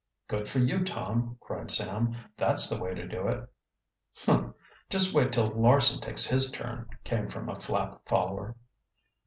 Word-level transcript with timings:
"Good 0.27 0.47
for 0.47 0.57
you, 0.57 0.83
Tom!" 0.83 1.37
cried 1.39 1.69
Sam. 1.69 2.15
"That's 2.35 2.67
the 2.67 2.83
way 2.83 2.95
to 2.95 3.07
do 3.07 3.27
it." 3.27 3.47
"Humph! 4.25 4.55
Just 4.89 5.13
wait 5.13 5.31
till 5.31 5.51
Larson 5.51 6.01
takes 6.01 6.25
his 6.25 6.49
turn," 6.49 6.89
came 7.03 7.29
from 7.29 7.49
a 7.49 7.53
Flapp 7.55 8.01
follower. 8.09 8.55